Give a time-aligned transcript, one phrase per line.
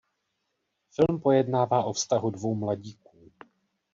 [0.89, 3.31] Film pojednává o vztahu dvou mladíků.